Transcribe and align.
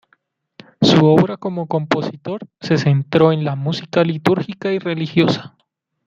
Su 0.81 1.05
obra 1.05 1.37
como 1.37 1.67
compositor 1.67 2.41
se 2.59 2.79
centró 2.79 3.31
en 3.31 3.43
la 3.45 3.55
música 3.55 4.03
litúrgica 4.03 4.71
y 4.71 4.79
religiosa. 4.79 5.55